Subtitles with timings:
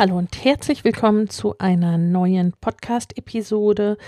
[0.00, 3.98] Hallo und herzlich willkommen zu einer neuen Podcast-Episode.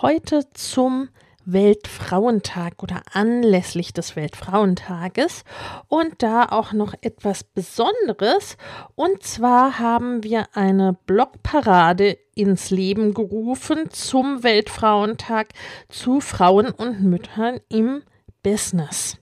[0.00, 1.10] Heute zum
[1.44, 5.44] Weltfrauentag oder anlässlich des Weltfrauentages
[5.88, 8.56] und da auch noch etwas Besonderes.
[8.94, 15.48] Und zwar haben wir eine Blogparade ins Leben gerufen zum Weltfrauentag
[15.90, 18.02] zu Frauen und Müttern im
[18.42, 19.18] Business.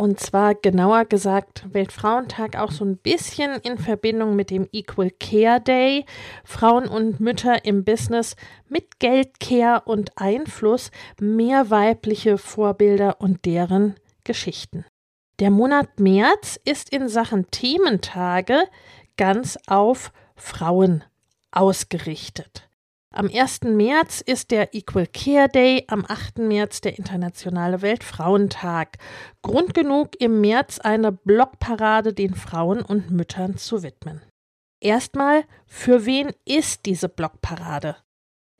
[0.00, 5.60] Und zwar genauer gesagt Weltfrauentag auch so ein bisschen in Verbindung mit dem Equal Care
[5.60, 6.06] Day.
[6.42, 8.34] Frauen und Mütter im Business
[8.66, 10.90] mit Geldcare und Einfluss,
[11.20, 14.86] mehr weibliche Vorbilder und deren Geschichten.
[15.38, 18.56] Der Monat März ist in Sachen Thementage
[19.18, 21.04] ganz auf Frauen
[21.50, 22.69] ausgerichtet.
[23.12, 23.62] Am 1.
[23.64, 26.38] März ist der Equal Care Day, am 8.
[26.38, 28.98] März der Internationale Weltfrauentag.
[29.42, 34.22] Grund genug, im März eine Blockparade den Frauen und Müttern zu widmen.
[34.80, 37.96] Erstmal, für wen ist diese Blockparade?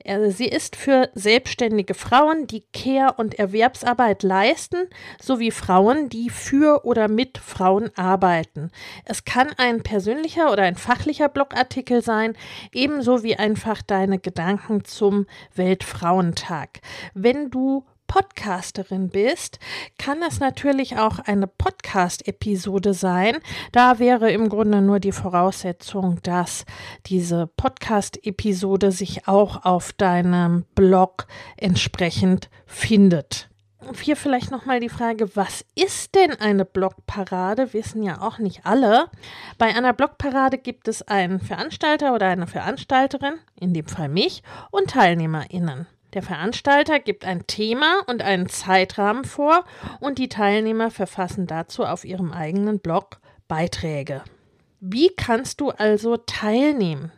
[0.05, 4.87] Also sie ist für selbstständige Frauen, die Care- und Erwerbsarbeit leisten,
[5.21, 8.71] sowie Frauen, die für oder mit Frauen arbeiten.
[9.05, 12.35] Es kann ein persönlicher oder ein fachlicher Blogartikel sein,
[12.71, 16.81] ebenso wie einfach deine Gedanken zum Weltfrauentag.
[17.13, 19.57] Wenn du Podcasterin bist,
[19.97, 23.37] kann das natürlich auch eine Podcast-Episode sein.
[23.71, 26.65] Da wäre im Grunde nur die Voraussetzung, dass
[27.05, 33.49] diese Podcast-Episode sich auch auf deinem Blog entsprechend findet.
[34.01, 37.71] Hier vielleicht nochmal die Frage, was ist denn eine Blogparade?
[37.71, 39.05] Wissen ja auch nicht alle.
[39.57, 44.89] Bei einer Blogparade gibt es einen Veranstalter oder eine Veranstalterin, in dem Fall mich, und
[44.89, 45.87] TeilnehmerInnen.
[46.13, 49.63] Der Veranstalter gibt ein Thema und einen Zeitrahmen vor
[49.99, 54.21] und die Teilnehmer verfassen dazu auf ihrem eigenen Blog Beiträge.
[54.81, 57.11] Wie kannst du also teilnehmen?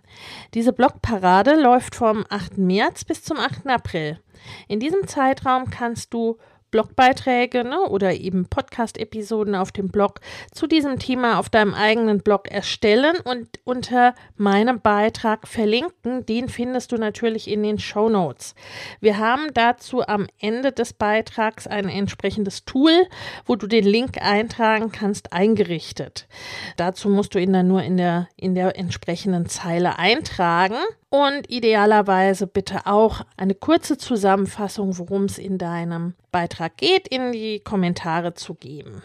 [0.53, 2.57] Diese Blogparade läuft vom 8.
[2.57, 3.67] März bis zum 8.
[3.67, 4.19] April.
[4.67, 6.37] In diesem Zeitraum kannst du
[6.73, 12.50] Blogbeiträge ne, oder eben Podcast-Episoden auf dem Blog zu diesem Thema auf deinem eigenen Blog
[12.50, 16.25] erstellen und unter meinem Beitrag verlinken.
[16.25, 18.56] Den findest du natürlich in den Show Notes.
[19.00, 23.03] Wir haben dazu am Ende des Beitrags ein entsprechendes Tool,
[23.45, 26.28] wo du den Link eintragen kannst, eingerichtet.
[26.75, 30.78] Dazu musst du ihn dann nur in der, in der entsprechenden Zeile eintragen
[31.13, 37.59] und idealerweise bitte auch eine kurze Zusammenfassung, worum es in deinem Beitrag geht, in die
[37.59, 39.03] Kommentare zu geben.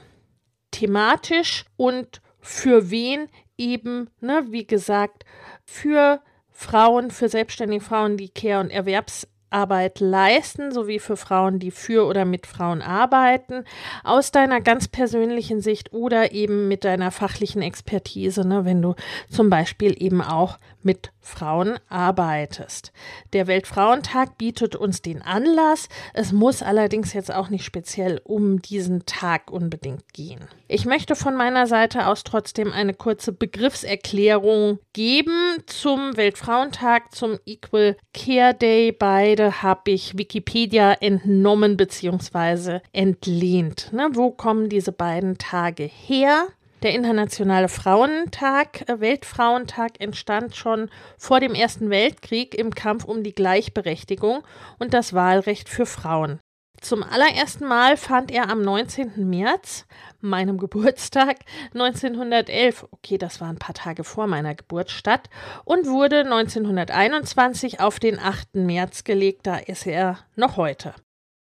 [0.71, 5.27] Thematisch und für wen eben, ne, wie gesagt,
[5.67, 11.71] für Frauen, für selbstständige Frauen, die Care- und Erwerbs Arbeit leisten, sowie für Frauen, die
[11.71, 13.65] für oder mit Frauen arbeiten,
[14.05, 18.95] aus deiner ganz persönlichen Sicht oder eben mit deiner fachlichen Expertise, ne, wenn du
[19.31, 22.93] zum Beispiel eben auch mit Frauen arbeitest.
[23.35, 25.91] Der Weltfrauentag bietet uns den Anlass.
[26.15, 30.41] Es muss allerdings jetzt auch nicht speziell um diesen Tag unbedingt gehen.
[30.67, 37.99] Ich möchte von meiner Seite aus trotzdem eine kurze Begriffserklärung geben zum Weltfrauentag, zum Equal
[38.15, 38.91] Care Day.
[38.91, 42.81] Beide habe ich Wikipedia entnommen bzw.
[42.95, 43.93] entlehnt.
[43.93, 46.47] Ne, wo kommen diese beiden Tage her?
[46.83, 53.35] Der Internationale Frauentag, äh, Weltfrauentag entstand schon vor dem Ersten Weltkrieg im Kampf um die
[53.35, 54.45] Gleichberechtigung
[54.79, 56.39] und das Wahlrecht für Frauen.
[56.81, 59.29] Zum allerersten Mal fand er am 19.
[59.29, 59.87] März,
[60.21, 61.39] meinem Geburtstag
[61.75, 65.29] 1911, okay, das war ein paar Tage vor meiner Geburt statt,
[65.65, 68.55] und wurde 1921 auf den 8.
[68.55, 70.95] März gelegt, da ist er noch heute.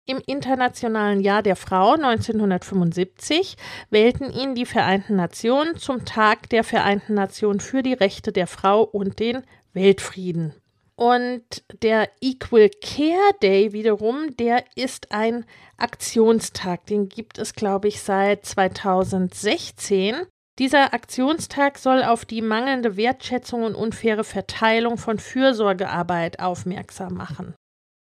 [0.05, 3.55] Im Internationalen Jahr der Frau 1975
[3.89, 8.83] wählten ihn die Vereinten Nationen zum Tag der Vereinten Nationen für die Rechte der Frau
[8.83, 10.53] und den Weltfrieden.
[10.95, 15.45] Und der Equal Care Day wiederum, der ist ein
[15.77, 16.85] Aktionstag.
[16.87, 20.15] Den gibt es, glaube ich, seit 2016.
[20.59, 27.55] Dieser Aktionstag soll auf die mangelnde Wertschätzung und unfaire Verteilung von Fürsorgearbeit aufmerksam machen.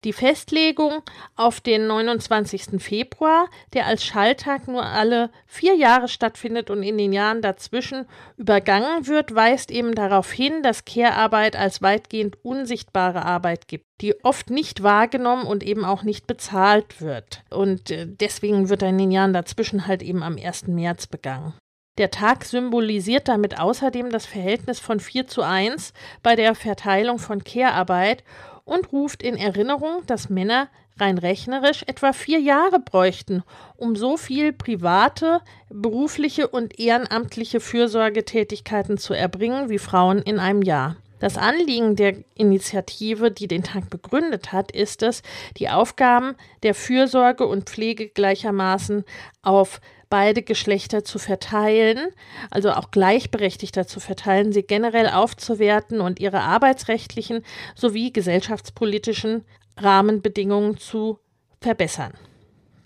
[0.05, 1.01] Die Festlegung
[1.35, 2.79] auf den 29.
[2.79, 8.05] Februar, der als Schalltag nur alle vier Jahre stattfindet und in den Jahren dazwischen
[8.37, 14.51] übergangen wird, weist eben darauf hin, dass Care-Arbeit als weitgehend unsichtbare Arbeit gibt, die oft
[14.51, 17.43] nicht wahrgenommen und eben auch nicht bezahlt wird.
[17.49, 20.67] Und äh, deswegen wird er in den Jahren dazwischen halt eben am 1.
[20.67, 21.55] März begangen.
[21.97, 27.43] Der Tag symbolisiert damit außerdem das Verhältnis von 4 zu 1 bei der Verteilung von
[27.43, 28.23] Care-Arbeit
[28.65, 30.67] und ruft in Erinnerung, dass Männer
[30.97, 33.43] rein rechnerisch etwa vier Jahre bräuchten,
[33.77, 40.97] um so viel private, berufliche und ehrenamtliche Fürsorgetätigkeiten zu erbringen wie Frauen in einem Jahr.
[41.19, 45.21] Das Anliegen der Initiative, die den Tag begründet hat, ist es,
[45.57, 49.05] die Aufgaben der Fürsorge und Pflege gleichermaßen
[49.41, 49.79] auf
[50.09, 52.09] beide Geschlechter zu verteilen,
[52.49, 57.43] also auch gleichberechtigter zu verteilen, sie generell aufzuwerten und ihre arbeitsrechtlichen
[57.75, 59.45] sowie gesellschaftspolitischen
[59.77, 61.19] Rahmenbedingungen zu
[61.61, 62.13] verbessern.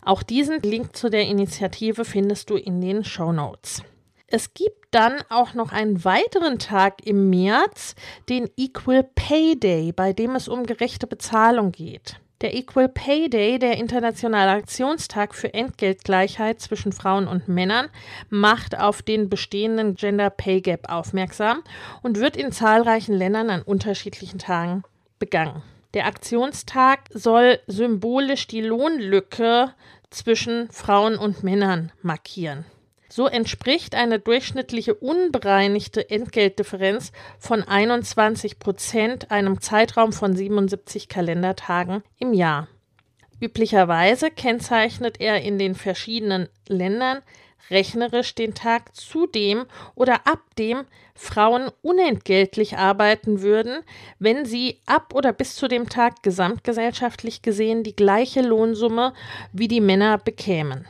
[0.02, 3.84] Auch diesen Link zu der Initiative findest du in den Show Notes.
[4.28, 7.96] Es gibt dann auch noch einen weiteren Tag im März,
[8.30, 12.20] den Equal Pay Day, bei dem es um gerechte Bezahlung geht.
[12.42, 17.90] Der Equal Pay Day, der internationale Aktionstag für Entgeltgleichheit zwischen Frauen und Männern,
[18.30, 21.64] macht auf den bestehenden Gender Pay Gap aufmerksam
[22.02, 24.84] und wird in zahlreichen Ländern an unterschiedlichen Tagen
[25.20, 25.64] begangen.
[25.94, 29.74] Der Aktionstag soll symbolisch die Lohnlücke
[30.10, 32.64] zwischen Frauen und Männern markieren.
[33.12, 42.34] So entspricht eine durchschnittliche unbereinigte Entgeltdifferenz von 21 Prozent einem Zeitraum von 77 Kalendertagen im
[42.34, 42.68] Jahr.
[43.42, 47.20] Üblicherweise kennzeichnet er in den verschiedenen Ländern
[47.70, 49.66] rechnerisch den Tag, zu dem
[49.96, 50.86] oder ab dem
[51.16, 53.80] Frauen unentgeltlich arbeiten würden,
[54.18, 59.14] wenn sie ab oder bis zu dem Tag gesamtgesellschaftlich gesehen die gleiche Lohnsumme
[59.52, 60.88] wie die Männer bekämen.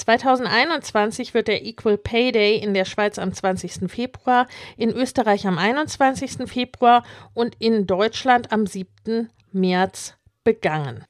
[0.00, 3.90] 2021 wird der Equal Pay Day in der Schweiz am 20.
[3.90, 6.48] Februar, in Österreich am 21.
[6.48, 7.04] Februar
[7.34, 9.28] und in Deutschland am 7.
[9.52, 11.04] März begangen.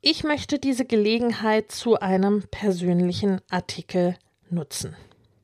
[0.00, 4.16] Ich möchte diese Gelegenheit zu einem persönlichen Artikel
[4.50, 4.94] nutzen.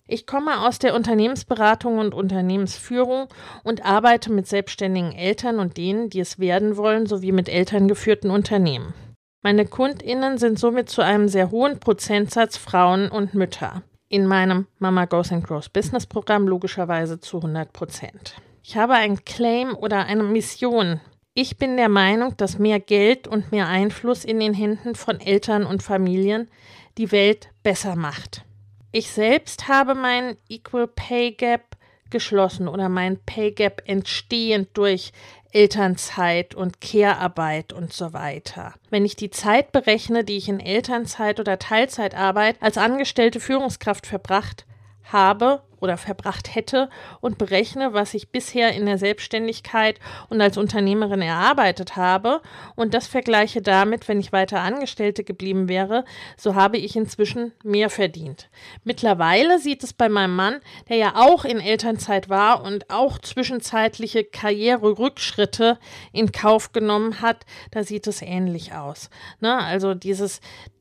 [0.07, 3.29] Ich komme aus der Unternehmensberatung und Unternehmensführung
[3.63, 8.93] und arbeite mit selbstständigen Eltern und denen, die es werden wollen, sowie mit elterngeführten Unternehmen.
[9.43, 13.83] Meine KundInnen sind somit zu einem sehr hohen Prozentsatz Frauen und Mütter.
[14.11, 18.35] In meinem Mama Goes and Grows Business Programm logischerweise zu 100 Prozent.
[18.63, 21.01] Ich habe ein Claim oder eine Mission.
[21.33, 25.65] Ich bin der Meinung, dass mehr Geld und mehr Einfluss in den Händen von Eltern
[25.65, 26.51] und Familien
[26.99, 28.45] die Welt besser macht.
[28.93, 31.77] Ich selbst habe meinen Equal Pay Gap
[32.11, 35.13] geschlossen oder mein Pay Gap entstehend durch
[35.53, 38.75] Elternzeit und Care-Arbeit und so weiter.
[38.91, 44.67] Wenn ich die Zeit berechne, die ich in Elternzeit oder Teilzeitarbeit als angestellte Führungskraft verbracht
[45.05, 46.89] habe oder verbracht hätte
[47.21, 52.41] und berechne, was ich bisher in der Selbstständigkeit und als Unternehmerin erarbeitet habe
[52.77, 56.05] und das vergleiche damit, wenn ich weiter Angestellte geblieben wäre,
[56.37, 58.51] so habe ich inzwischen mehr verdient.
[58.85, 64.25] Mittlerweile sieht es bei meinem Mann, der ja auch in Elternzeit war und auch zwischenzeitliche
[64.25, 65.79] Karriererückschritte
[66.13, 69.11] in Kauf genommen hat, da sieht es ähnlich aus.
[69.41, 69.57] Ne?
[69.57, 70.41] Also dieses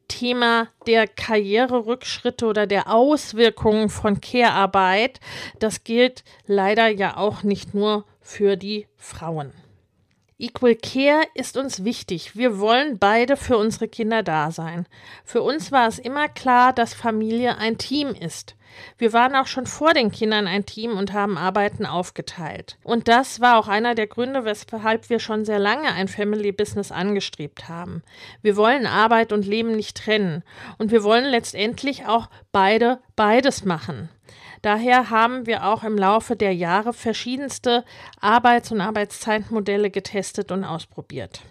[0.09, 5.21] Thema der Karriererückschritte oder der Auswirkungen von Care-Arbeit,
[5.59, 9.53] das gilt leider ja auch nicht nur für die Frauen.
[10.41, 12.37] Equal Care ist uns wichtig.
[12.37, 14.85] Wir wollen beide für unsere Kinder da sein.
[15.25, 18.55] Für uns war es immer klar, dass Familie ein Team ist.
[18.97, 22.77] Wir waren auch schon vor den Kindern ein Team und haben Arbeiten aufgeteilt.
[22.83, 26.89] Und das war auch einer der Gründe, weshalb wir schon sehr lange ein Family Business
[26.93, 28.01] angestrebt haben.
[28.41, 30.43] Wir wollen Arbeit und Leben nicht trennen.
[30.77, 34.07] Und wir wollen letztendlich auch beide beides machen.
[34.61, 37.85] Daher haben wir auch im Laufe der Jahre verschiedenste
[38.19, 41.41] Arbeits- und Arbeitszeitmodelle getestet und ausprobiert.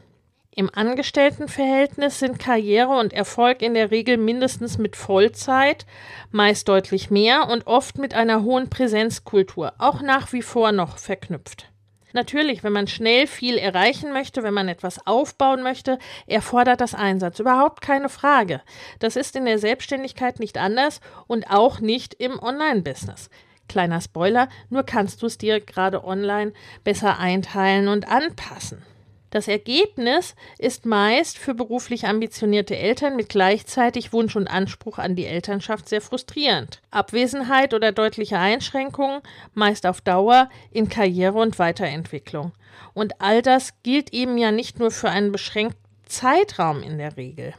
[0.58, 5.86] Im Angestelltenverhältnis sind Karriere und Erfolg in der Regel mindestens mit Vollzeit,
[6.32, 11.70] meist deutlich mehr und oft mit einer hohen Präsenzkultur, auch nach wie vor noch verknüpft.
[12.12, 17.38] Natürlich, wenn man schnell viel erreichen möchte, wenn man etwas aufbauen möchte, erfordert das Einsatz.
[17.38, 18.62] Überhaupt keine Frage.
[18.98, 23.28] Das ist in der Selbstständigkeit nicht anders und auch nicht im Online-Business.
[23.68, 28.82] Kleiner Spoiler, nur kannst du es dir gerade online besser einteilen und anpassen.
[29.30, 35.26] Das Ergebnis ist meist für beruflich ambitionierte Eltern mit gleichzeitig Wunsch und Anspruch an die
[35.26, 36.80] Elternschaft sehr frustrierend.
[36.90, 39.20] Abwesenheit oder deutliche Einschränkungen,
[39.52, 42.52] meist auf Dauer in Karriere und Weiterentwicklung.
[42.94, 47.52] Und all das gilt eben ja nicht nur für einen beschränkten Zeitraum in der Regel.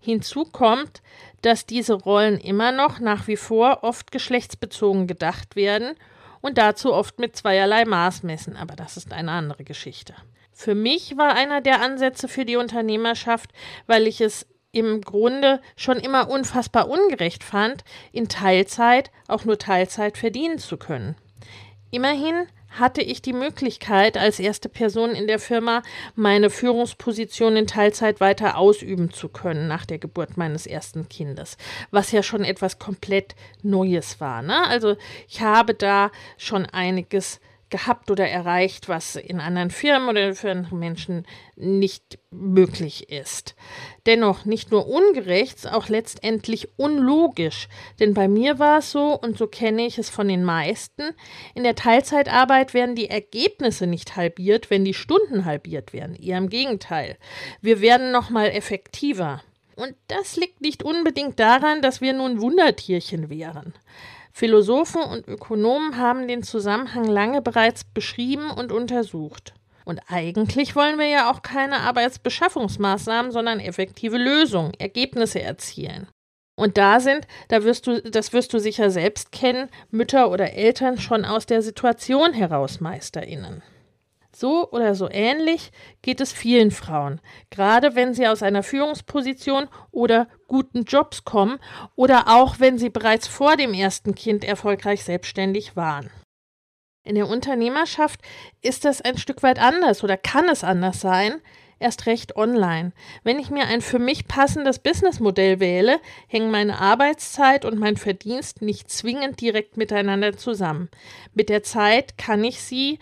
[0.00, 1.02] Hinzu kommt,
[1.42, 5.94] dass diese Rollen immer noch nach wie vor oft geschlechtsbezogen gedacht werden
[6.40, 10.14] und dazu oft mit zweierlei Maß messen, aber das ist eine andere Geschichte.
[10.60, 13.50] Für mich war einer der Ansätze für die Unternehmerschaft,
[13.86, 20.18] weil ich es im Grunde schon immer unfassbar ungerecht fand, in Teilzeit auch nur Teilzeit
[20.18, 21.16] verdienen zu können.
[21.90, 22.46] Immerhin
[22.78, 25.82] hatte ich die Möglichkeit, als erste Person in der Firma
[26.14, 31.56] meine Führungsposition in Teilzeit weiter ausüben zu können nach der Geburt meines ersten Kindes,
[31.90, 34.42] was ja schon etwas komplett Neues war.
[34.42, 34.62] Ne?
[34.66, 37.40] Also ich habe da schon einiges
[37.70, 43.54] gehabt oder erreicht, was in anderen Firmen oder für andere Menschen nicht möglich ist.
[44.06, 47.68] Dennoch nicht nur ungerecht, auch letztendlich unlogisch.
[47.98, 51.02] Denn bei mir war es so, und so kenne ich es von den meisten,
[51.54, 56.16] in der Teilzeitarbeit werden die Ergebnisse nicht halbiert, wenn die Stunden halbiert werden.
[56.16, 57.16] Eher im Gegenteil.
[57.60, 59.42] Wir werden nochmal effektiver.
[59.76, 63.72] Und das liegt nicht unbedingt daran, dass wir nun Wundertierchen wären.
[64.40, 69.52] Philosophen und Ökonomen haben den Zusammenhang lange bereits beschrieben und untersucht.
[69.84, 76.08] Und eigentlich wollen wir ja auch keine Arbeitsbeschaffungsmaßnahmen, sondern effektive Lösungen, Ergebnisse erzielen.
[76.56, 80.96] Und da sind, da wirst du, das wirst du sicher selbst kennen, Mütter oder Eltern
[80.96, 83.62] schon aus der Situation heraus MeisterInnen.
[84.40, 85.70] So oder so ähnlich
[86.00, 87.20] geht es vielen Frauen,
[87.50, 91.58] gerade wenn sie aus einer Führungsposition oder guten Jobs kommen
[91.94, 96.08] oder auch wenn sie bereits vor dem ersten Kind erfolgreich selbstständig waren.
[97.04, 98.22] In der Unternehmerschaft
[98.62, 101.42] ist das ein Stück weit anders oder kann es anders sein,
[101.80, 102.92] erst recht online.
[103.24, 108.62] Wenn ich mir ein für mich passendes Businessmodell wähle, hängen meine Arbeitszeit und mein Verdienst
[108.62, 110.88] nicht zwingend direkt miteinander zusammen.
[111.34, 112.98] Mit der Zeit kann ich sie,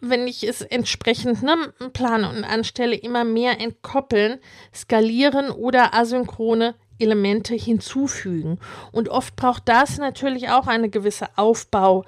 [0.00, 4.38] wenn ich es entsprechend ne, plane und anstelle, immer mehr entkoppeln,
[4.74, 8.58] skalieren oder asynchrone Elemente hinzufügen.
[8.92, 12.04] Und oft braucht das natürlich auch eine gewisse Aufbau-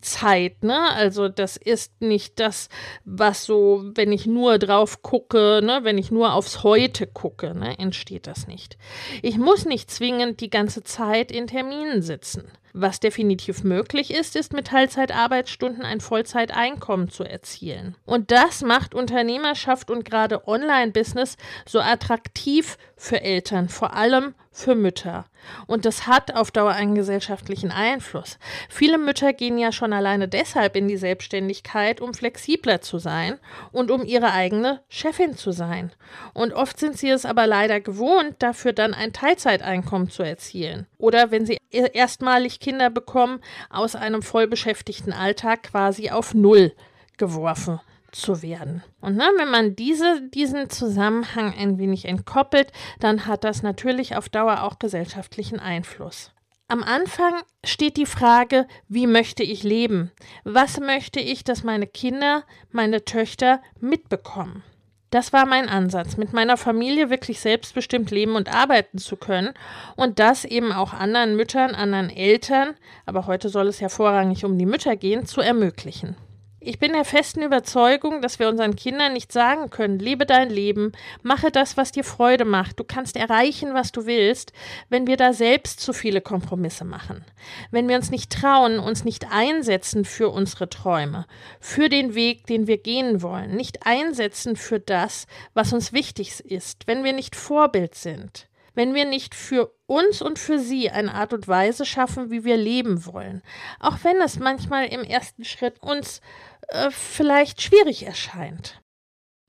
[0.00, 0.90] Zeit, ne?
[0.94, 2.68] Also das ist nicht das,
[3.04, 7.78] was so, wenn ich nur drauf gucke, ne, wenn ich nur aufs Heute gucke, ne,
[7.78, 8.78] entsteht das nicht.
[9.22, 12.50] Ich muss nicht zwingend die ganze Zeit in Terminen sitzen.
[12.74, 17.96] Was definitiv möglich ist, ist mit Teilzeitarbeitsstunden ein Vollzeiteinkommen zu erzielen.
[18.06, 25.24] Und das macht Unternehmerschaft und gerade Online-Business so attraktiv für Eltern, vor allem für Mütter.
[25.66, 28.38] Und das hat auf Dauer einen gesellschaftlichen Einfluss.
[28.68, 33.40] Viele Mütter gehen ja schon alleine deshalb in die Selbstständigkeit, um flexibler zu sein
[33.72, 35.90] und um ihre eigene Chefin zu sein.
[36.32, 40.86] Und oft sind sie es aber leider gewohnt, dafür dann ein Teilzeiteinkommen zu erzielen.
[40.96, 46.72] Oder wenn sie erstmalig Kinder bekommen, aus einem vollbeschäftigten Alltag quasi auf Null
[47.16, 47.80] geworfen
[48.12, 48.82] zu werden.
[49.00, 54.28] Und ne, wenn man diese, diesen Zusammenhang ein wenig entkoppelt, dann hat das natürlich auf
[54.28, 56.30] Dauer auch gesellschaftlichen Einfluss.
[56.68, 60.10] Am Anfang steht die Frage, wie möchte ich leben?
[60.44, 64.62] Was möchte ich, dass meine Kinder, meine Töchter mitbekommen?
[65.10, 69.52] Das war mein Ansatz, mit meiner Familie wirklich selbstbestimmt leben und arbeiten zu können
[69.96, 72.70] und das eben auch anderen Müttern, anderen Eltern,
[73.04, 76.16] aber heute soll es ja vorrangig um die Mütter gehen, zu ermöglichen.
[76.64, 80.92] Ich bin der festen Überzeugung, dass wir unseren Kindern nicht sagen können, lebe dein Leben,
[81.20, 84.52] mache das, was dir Freude macht, du kannst erreichen, was du willst,
[84.88, 87.24] wenn wir da selbst zu viele Kompromisse machen.
[87.72, 91.26] Wenn wir uns nicht trauen, uns nicht einsetzen für unsere Träume,
[91.58, 96.86] für den Weg, den wir gehen wollen, nicht einsetzen für das, was uns wichtig ist,
[96.86, 101.32] wenn wir nicht Vorbild sind wenn wir nicht für uns und für sie eine Art
[101.32, 103.42] und Weise schaffen, wie wir leben wollen.
[103.80, 106.20] Auch wenn es manchmal im ersten Schritt uns
[106.68, 108.80] äh, vielleicht schwierig erscheint.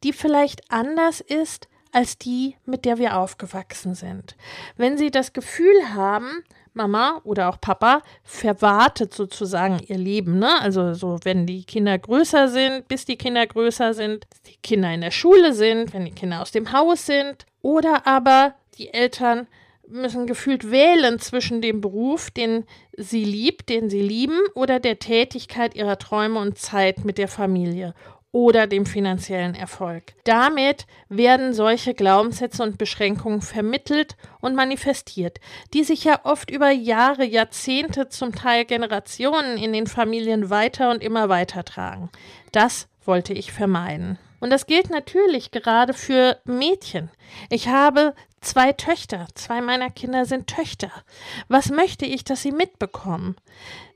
[0.03, 4.35] Die vielleicht anders ist als die, mit der wir aufgewachsen sind.
[4.75, 10.59] Wenn sie das Gefühl haben, Mama oder auch Papa verwartet sozusagen ihr Leben, ne?
[10.59, 15.01] Also so, wenn die Kinder größer sind, bis die Kinder größer sind, die Kinder in
[15.01, 19.47] der Schule sind, wenn die Kinder aus dem Haus sind, oder aber die Eltern
[19.87, 22.65] müssen gefühlt wählen zwischen dem Beruf, den
[22.97, 27.93] sie liebt, den sie lieben, oder der Tätigkeit ihrer Träume und Zeit mit der Familie.
[28.33, 30.15] oder dem finanziellen Erfolg.
[30.23, 35.39] Damit werden solche Glaubenssätze und Beschränkungen vermittelt und manifestiert,
[35.73, 41.03] die sich ja oft über Jahre, Jahrzehnte, zum Teil Generationen in den Familien weiter und
[41.03, 42.09] immer weiter tragen.
[42.51, 44.17] Das wollte ich vermeiden.
[44.43, 47.09] Und das gilt natürlich gerade für Mädchen.
[47.49, 49.27] Ich habe zwei Töchter.
[49.35, 50.91] Zwei meiner Kinder sind Töchter.
[51.47, 53.37] Was möchte ich, dass sie mitbekommen?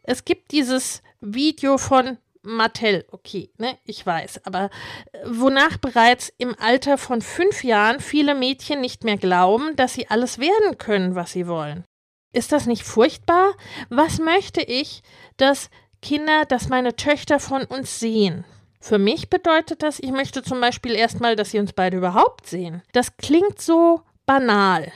[0.04, 4.70] Es gibt dieses Video von Mattel, okay, ne, ich weiß, aber
[5.12, 10.08] äh, wonach bereits im Alter von fünf Jahren viele Mädchen nicht mehr glauben, dass sie
[10.10, 11.84] alles werden können, was sie wollen.
[12.32, 13.52] Ist das nicht furchtbar?
[13.90, 15.04] Was möchte ich,
[15.36, 15.70] dass
[16.02, 18.46] Kinder, dass meine Töchter von uns sehen?
[18.88, 22.84] Für mich bedeutet das, ich möchte zum Beispiel erstmal, dass sie uns beide überhaupt sehen.
[22.94, 24.94] Das klingt so banal.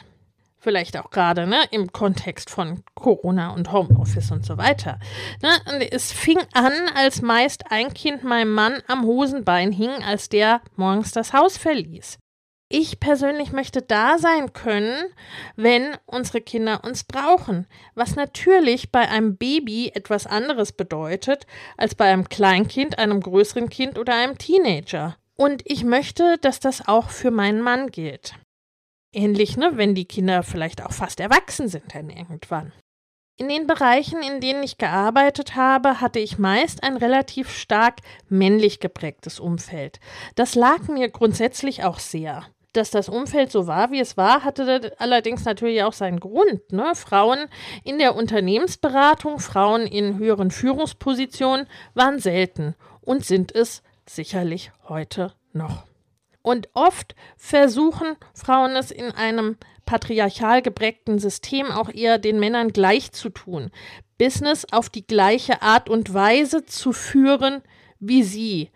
[0.59, 4.97] Vielleicht auch gerade ne, im Kontext von Corona und Homeoffice und so weiter.
[5.41, 10.29] Ne, und es fing an, als meist ein Kind meinem Mann am Hosenbein hing, als
[10.29, 12.17] der morgens das Haus verließ.
[12.73, 14.95] Ich persönlich möchte da sein können,
[15.57, 22.05] wenn unsere Kinder uns brauchen, was natürlich bei einem Baby etwas anderes bedeutet als bei
[22.05, 25.17] einem Kleinkind, einem größeren Kind oder einem Teenager.
[25.35, 28.35] Und ich möchte, dass das auch für meinen Mann gilt.
[29.13, 32.71] Ähnlich, ne, wenn die Kinder vielleicht auch fast erwachsen sind dann irgendwann.
[33.35, 37.97] In den Bereichen, in denen ich gearbeitet habe, hatte ich meist ein relativ stark
[38.29, 39.99] männlich geprägtes Umfeld.
[40.35, 42.45] Das lag mir grundsätzlich auch sehr.
[42.73, 46.71] Dass das Umfeld so war, wie es war, hatte allerdings natürlich auch seinen Grund.
[46.71, 46.93] Ne?
[46.95, 47.47] Frauen
[47.83, 55.83] in der Unternehmensberatung, Frauen in höheren Führungspositionen waren selten und sind es sicherlich heute noch.
[56.41, 63.11] Und oft versuchen Frauen es in einem patriarchal geprägten System auch eher den Männern gleich
[63.11, 63.69] zu tun,
[64.17, 67.61] Business auf die gleiche Art und Weise zu führen
[68.01, 68.71] wie sie.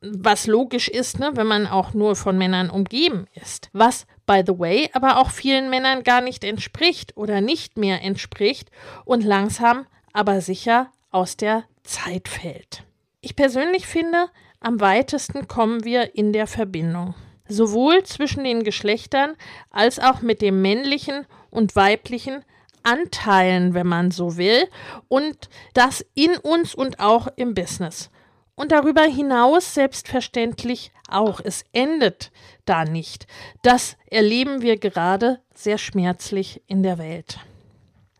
[0.00, 3.70] Was logisch ist, ne, wenn man auch nur von Männern umgeben ist.
[3.72, 8.70] Was, by the way, aber auch vielen Männern gar nicht entspricht oder nicht mehr entspricht
[9.04, 12.84] und langsam, aber sicher aus der Zeit fällt.
[13.20, 14.28] Ich persönlich finde,
[14.60, 17.14] am weitesten kommen wir in der Verbindung.
[17.48, 19.34] Sowohl zwischen den Geschlechtern
[19.70, 22.44] als auch mit dem männlichen und weiblichen
[22.82, 24.68] Anteilen, wenn man so will,
[25.08, 28.10] und das in uns und auch im Business.
[28.56, 31.40] Und darüber hinaus selbstverständlich auch.
[31.44, 32.32] Es endet
[32.64, 33.26] da nicht.
[33.62, 37.38] Das erleben wir gerade sehr schmerzlich in der Welt.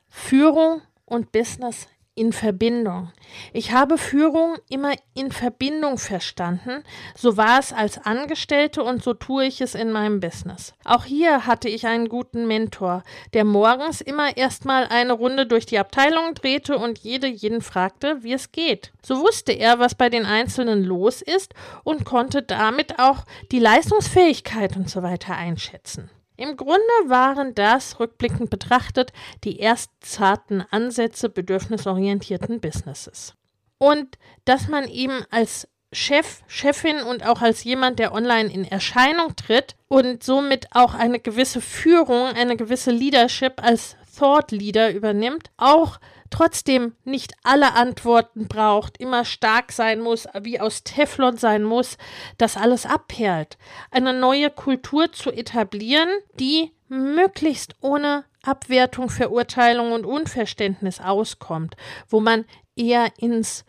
[0.09, 3.13] Führung und Business in Verbindung.
[3.53, 6.83] Ich habe Führung immer in Verbindung verstanden.
[7.15, 10.73] So war es als Angestellte und so tue ich es in meinem Business.
[10.85, 15.79] Auch hier hatte ich einen guten Mentor, der morgens immer erstmal eine Runde durch die
[15.79, 18.93] Abteilung drehte und jede jeden fragte, wie es geht.
[19.03, 21.53] So wusste er, was bei den Einzelnen los ist
[21.85, 26.11] und konnte damit auch die Leistungsfähigkeit und so weiter einschätzen.
[26.37, 29.13] Im Grunde waren das, rückblickend betrachtet,
[29.45, 33.35] die erst zarten Ansätze bedürfnisorientierten Businesses.
[33.79, 39.37] Und dass man eben als Chef, Chefin und auch als jemand, der online in Erscheinung
[39.37, 45.99] tritt und somit auch eine gewisse Führung, eine gewisse Leadership als Thought Leader übernimmt, auch
[46.31, 51.99] trotzdem nicht alle Antworten braucht, immer stark sein muss, wie aus Teflon sein muss,
[52.39, 53.59] das alles abperlt.
[53.91, 56.09] Eine neue Kultur zu etablieren,
[56.39, 61.77] die möglichst ohne Abwertung, Verurteilung und Unverständnis auskommt,
[62.09, 62.45] wo man
[62.77, 63.65] eher ins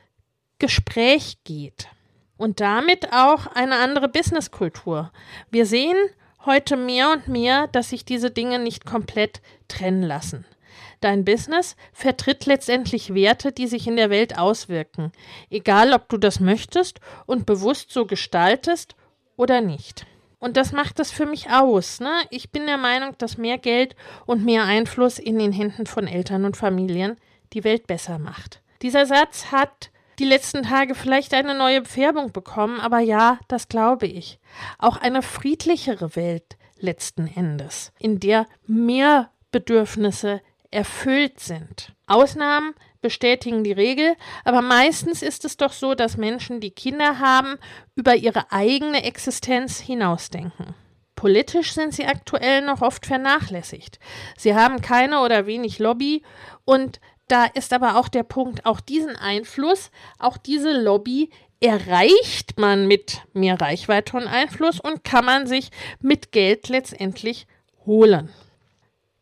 [0.59, 1.87] Gespräch geht.
[2.37, 5.11] Und damit auch eine andere Businesskultur.
[5.49, 5.97] Wir sehen
[6.45, 10.45] heute mehr und mehr, dass sich diese Dinge nicht komplett trennen lassen.
[10.99, 15.11] Dein Business vertritt letztendlich Werte, die sich in der Welt auswirken,
[15.49, 18.95] egal ob du das möchtest und bewusst so gestaltest
[19.35, 20.05] oder nicht.
[20.39, 21.99] Und das macht es für mich aus.
[21.99, 22.11] Ne?
[22.29, 26.45] Ich bin der Meinung, dass mehr Geld und mehr Einfluss in den Händen von Eltern
[26.45, 27.17] und Familien
[27.53, 28.61] die Welt besser macht.
[28.81, 34.07] Dieser Satz hat die letzten Tage vielleicht eine neue Färbung bekommen, aber ja, das glaube
[34.07, 34.39] ich.
[34.79, 41.93] Auch eine friedlichere Welt letzten Endes, in der mehr Bedürfnisse erfüllt sind.
[42.07, 47.57] Ausnahmen bestätigen die Regel, aber meistens ist es doch so, dass Menschen, die Kinder haben,
[47.95, 50.73] über ihre eigene Existenz hinausdenken.
[51.15, 53.99] Politisch sind sie aktuell noch oft vernachlässigt.
[54.37, 56.23] Sie haben keine oder wenig Lobby
[56.63, 62.87] und da ist aber auch der Punkt, auch diesen Einfluss, auch diese Lobby erreicht man
[62.87, 67.47] mit mehr Reichweite und Einfluss und kann man sich mit Geld letztendlich
[67.85, 68.29] holen.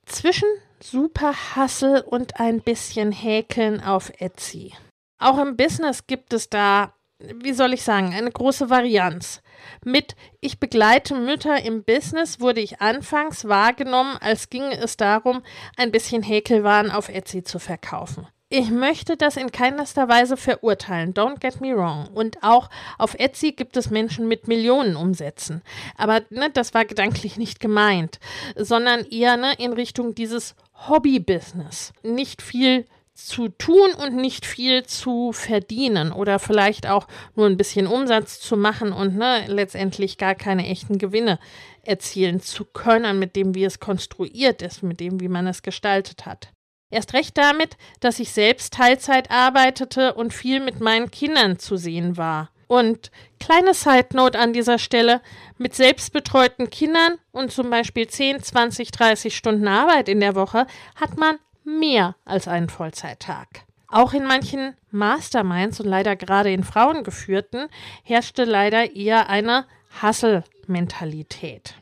[0.05, 0.47] Zwischen
[0.89, 4.73] super Hustle und ein bisschen Häkeln auf Etsy.
[5.17, 9.41] Auch im Business gibt es da wie soll ich sagen, eine große Varianz.
[9.83, 15.41] Mit Ich begleite Mütter im Business wurde ich anfangs wahrgenommen, als ginge es darum,
[15.77, 18.27] ein bisschen Häkelwaren auf Etsy zu verkaufen.
[18.49, 22.07] Ich möchte das in keinster Weise verurteilen, don't get me wrong.
[22.13, 25.63] Und auch auf Etsy gibt es Menschen mit Millionen Umsätzen.
[25.97, 28.19] Aber ne, das war gedanklich nicht gemeint,
[28.55, 30.53] sondern eher ne, in Richtung dieses
[30.87, 31.91] Hobby-Business.
[32.03, 37.87] Nicht viel zu tun und nicht viel zu verdienen oder vielleicht auch nur ein bisschen
[37.87, 41.39] Umsatz zu machen und ne, letztendlich gar keine echten Gewinne
[41.81, 46.27] erzielen zu können mit dem, wie es konstruiert ist, mit dem, wie man es gestaltet
[46.27, 46.54] hat.
[46.95, 52.15] Erst recht damit, dass ich selbst Teilzeit arbeitete und viel mit meinen Kindern zu sehen
[52.15, 52.51] war.
[52.67, 55.19] Und kleine Side Note an dieser Stelle,
[55.57, 61.17] mit selbstbetreuten Kindern und zum Beispiel 10, 20, 30 Stunden Arbeit in der Woche hat
[61.17, 63.65] man mehr als einen Vollzeittag.
[63.89, 67.67] Auch in manchen Masterminds und leider gerade in Frauengeführten
[68.03, 69.65] herrschte leider eher eine
[70.01, 71.75] Hustle-Mentalität.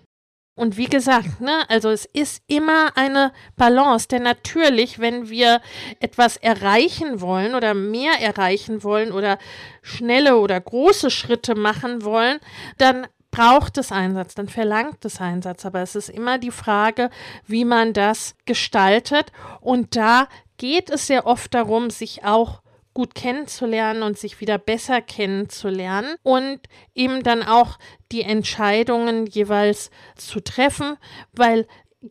[0.55, 5.61] Und wie gesagt, ne, also es ist immer eine Balance, denn natürlich, wenn wir
[5.99, 9.39] etwas erreichen wollen oder mehr erreichen wollen oder
[9.81, 12.39] schnelle oder große Schritte machen wollen,
[12.77, 15.65] dann braucht es Einsatz, dann verlangt es Einsatz.
[15.65, 17.09] Aber es ist immer die Frage,
[17.47, 19.31] wie man das gestaltet.
[19.59, 22.62] Und da geht es sehr oft darum, sich auch
[22.93, 26.60] gut kennenzulernen und sich wieder besser kennenzulernen und
[26.93, 27.79] eben dann auch
[28.12, 30.97] die Entscheidungen jeweils zu treffen,
[31.32, 31.67] weil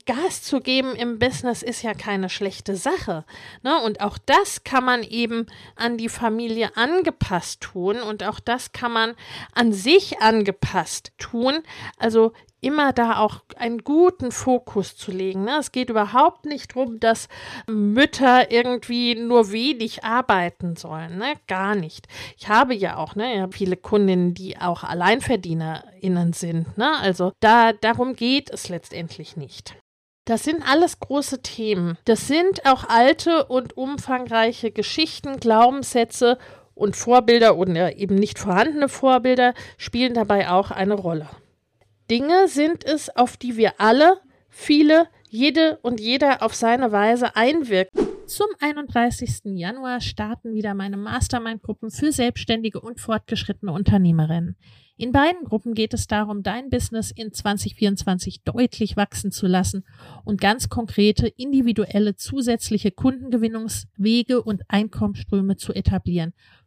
[0.06, 3.26] Gas zu geben im Business ist ja keine schlechte Sache.
[3.62, 3.78] Ne?
[3.82, 8.92] Und auch das kann man eben an die Familie angepasst tun und auch das kann
[8.92, 9.14] man
[9.54, 11.62] an sich angepasst tun.
[11.98, 15.44] Also immer da auch einen guten Fokus zu legen.
[15.44, 15.58] Ne?
[15.58, 17.28] Es geht überhaupt nicht darum, dass
[17.66, 21.18] Mütter irgendwie nur wenig arbeiten sollen.
[21.18, 21.34] Ne?
[21.48, 22.06] Gar nicht.
[22.38, 26.78] Ich habe ja auch ne, viele Kundinnen, die auch AlleinverdienerInnen sind.
[26.78, 26.98] Ne?
[27.00, 29.76] Also da, darum geht es letztendlich nicht.
[30.24, 31.98] Das sind alles große Themen.
[32.04, 36.38] Das sind auch alte und umfangreiche Geschichten, Glaubenssätze
[36.74, 41.28] und Vorbilder oder eben nicht vorhandene Vorbilder spielen dabei auch eine Rolle.
[42.12, 44.20] Dinge sind es, auf die wir alle,
[44.50, 48.06] viele, jede und jeder auf seine Weise einwirken.
[48.26, 49.40] Zum 31.
[49.56, 54.56] Januar starten wieder meine Mastermind-Gruppen für selbstständige und fortgeschrittene Unternehmerinnen.
[54.98, 59.86] In beiden Gruppen geht es darum, dein Business in 2024 deutlich wachsen zu lassen
[60.24, 66.34] und ganz konkrete individuelle zusätzliche Kundengewinnungswege und Einkommensströme zu etablieren,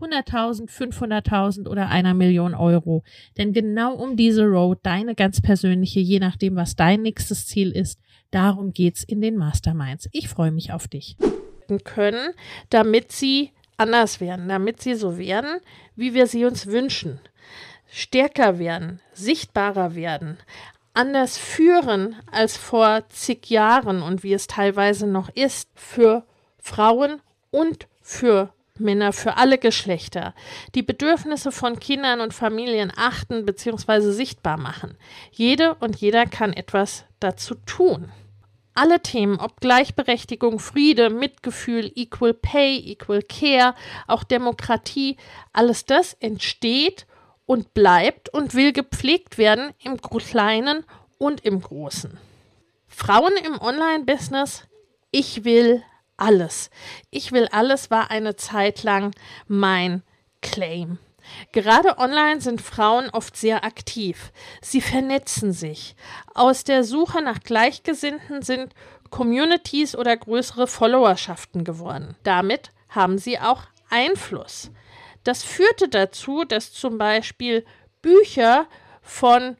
[0.00, 3.02] 100.000, 500.000 oder einer Million Euro.
[3.36, 8.00] Denn genau um diese Road, deine ganz persönliche, je nachdem, was dein nächstes Ziel ist,
[8.30, 10.08] darum geht's in den Masterminds.
[10.12, 11.16] Ich freue mich auf dich
[11.78, 12.34] können,
[12.70, 15.60] damit sie anders werden, damit sie so werden,
[15.96, 17.20] wie wir sie uns wünschen.
[17.86, 20.38] Stärker werden, sichtbarer werden,
[20.92, 26.24] anders führen als vor zig Jahren und wie es teilweise noch ist für
[26.58, 30.34] Frauen und für Männer, für alle Geschlechter,
[30.74, 34.10] die Bedürfnisse von Kindern und Familien achten bzw.
[34.10, 34.96] sichtbar machen.
[35.30, 38.10] Jede und jeder kann etwas dazu tun
[38.74, 43.74] alle Themen, ob Gleichberechtigung, Friede, Mitgefühl, Equal Pay, Equal Care,
[44.06, 45.16] auch Demokratie,
[45.52, 47.06] alles das entsteht
[47.46, 50.84] und bleibt und will gepflegt werden im Kleinen
[51.18, 52.18] und im Großen.
[52.86, 54.64] Frauen im Online-Business,
[55.10, 55.82] ich will
[56.20, 56.70] alles.
[57.10, 59.12] Ich will alles war eine Zeit lang
[59.48, 60.02] mein
[60.42, 60.98] Claim.
[61.52, 64.32] Gerade online sind Frauen oft sehr aktiv.
[64.62, 65.94] Sie vernetzen sich.
[66.34, 68.74] Aus der Suche nach Gleichgesinnten sind
[69.10, 72.16] Communities oder größere Followerschaften geworden.
[72.22, 74.70] Damit haben sie auch Einfluss.
[75.24, 77.64] Das führte dazu, dass zum Beispiel
[78.00, 78.66] Bücher
[79.02, 79.56] von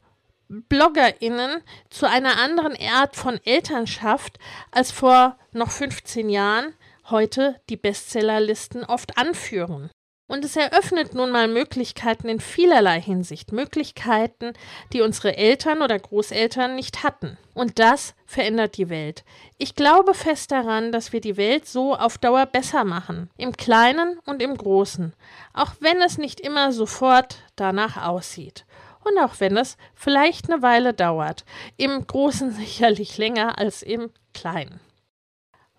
[0.51, 4.37] BloggerInnen zu einer anderen Art von Elternschaft
[4.71, 6.73] als vor noch 15 Jahren
[7.09, 9.89] heute die Bestsellerlisten oft anführen.
[10.27, 14.53] Und es eröffnet nun mal Möglichkeiten in vielerlei Hinsicht, Möglichkeiten,
[14.93, 17.37] die unsere Eltern oder Großeltern nicht hatten.
[17.53, 19.25] Und das verändert die Welt.
[19.57, 24.19] Ich glaube fest daran, dass wir die Welt so auf Dauer besser machen, im Kleinen
[24.25, 25.13] und im Großen,
[25.53, 28.65] auch wenn es nicht immer sofort danach aussieht.
[29.03, 31.45] Und auch wenn es vielleicht eine Weile dauert,
[31.77, 34.79] im Großen sicherlich länger als im Kleinen.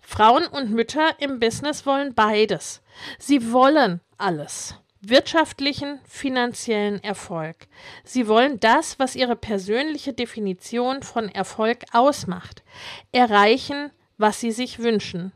[0.01, 2.81] Frauen und Mütter im Business wollen beides.
[3.17, 4.75] Sie wollen alles.
[5.05, 7.67] Wirtschaftlichen, finanziellen Erfolg.
[8.05, 12.63] Sie wollen das, was ihre persönliche Definition von Erfolg ausmacht.
[13.11, 15.33] Erreichen, was sie sich wünschen.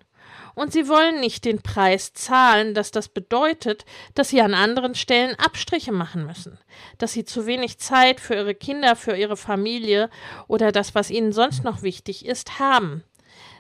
[0.58, 5.36] Und sie wollen nicht den Preis zahlen, dass das bedeutet, dass sie an anderen Stellen
[5.38, 6.58] Abstriche machen müssen,
[6.98, 10.10] dass sie zu wenig Zeit für ihre Kinder, für ihre Familie
[10.48, 13.04] oder das, was ihnen sonst noch wichtig ist, haben.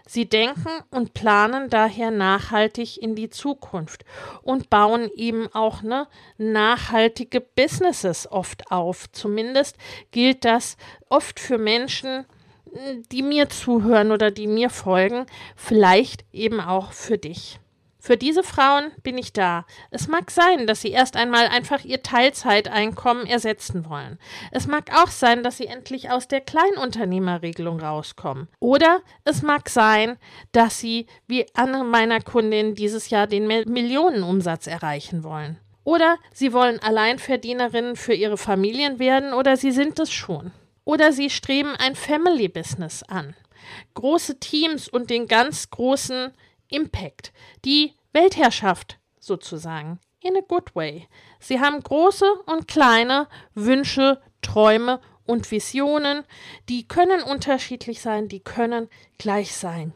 [0.07, 4.03] Sie denken und planen daher nachhaltig in die Zukunft
[4.41, 6.07] und bauen eben auch ne,
[6.39, 9.05] nachhaltige Businesses oft auf.
[9.11, 9.77] Zumindest
[10.09, 10.77] gilt das
[11.09, 12.25] oft für Menschen,
[13.11, 17.59] die mir zuhören oder die mir folgen, vielleicht eben auch für dich.
[18.07, 19.65] Für diese Frauen bin ich da.
[19.91, 24.17] Es mag sein, dass sie erst einmal einfach ihr Teilzeiteinkommen ersetzen wollen.
[24.51, 28.47] Es mag auch sein, dass sie endlich aus der Kleinunternehmerregelung rauskommen.
[28.61, 30.15] Oder es mag sein,
[30.53, 35.59] dass sie, wie andere meiner Kundinnen, dieses Jahr den Millionenumsatz erreichen wollen.
[35.83, 40.51] Oder sie wollen Alleinverdienerinnen für ihre Familien werden oder sie sind es schon.
[40.87, 43.35] Oder sie streben ein Family Business an.
[43.93, 46.31] Große Teams und den ganz großen
[46.69, 47.33] Impact,
[47.65, 51.05] die Weltherrschaft sozusagen, in a good way.
[51.41, 56.23] Sie haben große und kleine Wünsche, Träume und Visionen,
[56.69, 59.93] die können unterschiedlich sein, die können gleich sein.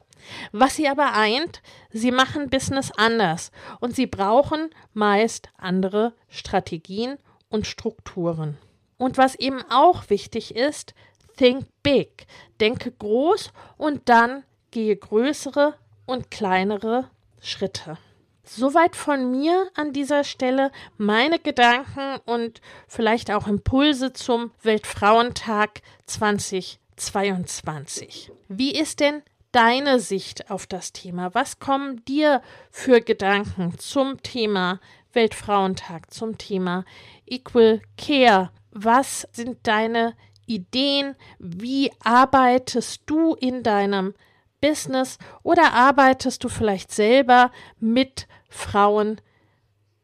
[0.52, 7.66] Was sie aber eint, sie machen Business anders und sie brauchen meist andere Strategien und
[7.66, 8.58] Strukturen.
[9.02, 10.94] Und was eben auch wichtig ist,
[11.36, 12.28] think big,
[12.60, 15.74] denke groß und dann gehe größere
[16.06, 17.10] und kleinere
[17.42, 17.98] Schritte.
[18.44, 28.32] Soweit von mir an dieser Stelle meine Gedanken und vielleicht auch Impulse zum Weltfrauentag 2022.
[28.50, 31.34] Wie ist denn deine Sicht auf das Thema?
[31.34, 34.80] Was kommen dir für Gedanken zum Thema
[35.14, 36.86] Weltfrauentag, zum Thema
[37.26, 38.52] Equal Care?
[38.72, 41.16] Was sind deine Ideen?
[41.40, 44.14] Wie arbeitest du in deinem
[44.62, 49.20] Business oder arbeitest du vielleicht selber mit Frauen?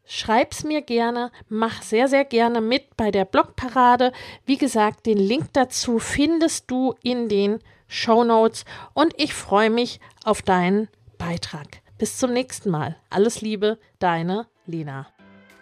[0.09, 4.13] Schreib's mir gerne, mach sehr, sehr gerne mit bei der Blogparade.
[4.45, 9.99] Wie gesagt, den Link dazu findest du in den Show Notes und ich freue mich
[10.23, 11.81] auf deinen Beitrag.
[11.97, 12.95] Bis zum nächsten Mal.
[13.09, 15.07] Alles Liebe, deine Lena.